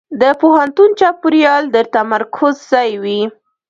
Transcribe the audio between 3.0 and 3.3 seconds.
دی.